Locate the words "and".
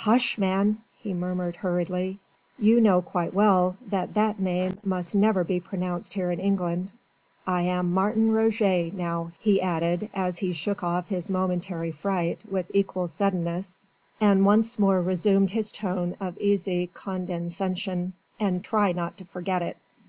14.20-14.44, 18.40-18.64